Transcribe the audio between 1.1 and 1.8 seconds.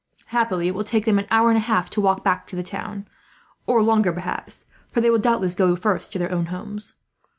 an hour and a